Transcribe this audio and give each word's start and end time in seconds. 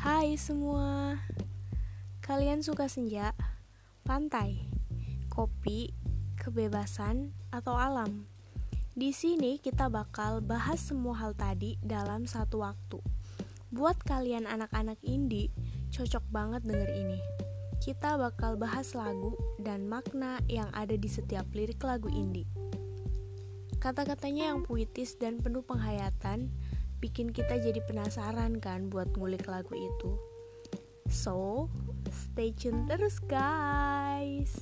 Hai 0.00 0.32
semua, 0.40 1.20
kalian 2.24 2.64
suka 2.64 2.88
senja, 2.88 3.36
pantai, 4.00 4.64
kopi, 5.28 5.92
kebebasan, 6.40 7.36
atau 7.52 7.76
alam? 7.76 8.24
Di 8.96 9.12
sini 9.12 9.60
kita 9.60 9.92
bakal 9.92 10.40
bahas 10.40 10.80
semua 10.80 11.20
hal 11.20 11.36
tadi 11.36 11.76
dalam 11.84 12.24
satu 12.24 12.64
waktu. 12.64 12.96
Buat 13.76 14.00
kalian 14.08 14.48
anak-anak 14.48 14.96
indie, 15.04 15.52
cocok 15.92 16.24
banget 16.32 16.64
denger 16.64 16.88
ini. 16.96 17.20
Kita 17.84 18.16
bakal 18.16 18.56
bahas 18.56 18.96
lagu 18.96 19.36
dan 19.60 19.84
makna 19.84 20.40
yang 20.48 20.72
ada 20.72 20.96
di 20.96 21.12
setiap 21.12 21.44
lirik 21.52 21.84
lagu 21.84 22.08
indie. 22.08 22.48
Kata-katanya 23.76 24.56
yang 24.56 24.64
puitis 24.64 25.20
dan 25.20 25.44
penuh 25.44 25.60
penghayatan 25.60 26.48
bikin 27.00 27.32
kita 27.32 27.56
jadi 27.56 27.80
penasaran 27.88 28.60
kan 28.60 28.92
buat 28.92 29.08
ngulik 29.16 29.48
lagu 29.48 29.72
itu. 29.72 30.20
So, 31.10 31.66
stay 32.12 32.52
tune 32.54 32.86
terus 32.86 33.18
guys. 33.24 34.59